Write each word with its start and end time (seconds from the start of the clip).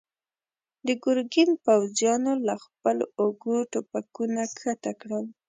د 0.87 0.89
ګرګين 1.03 1.49
پوځيانو 1.65 2.33
له 2.47 2.55
خپلو 2.65 3.05
اوږو 3.21 3.55
ټوپکونه 3.71 4.41
کښته 4.57 4.91
کړل. 5.01 5.25